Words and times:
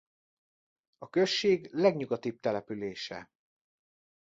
A 0.97 1.09
község 1.09 1.69
legnyugatibb 1.73 2.39
települése. 2.39 3.31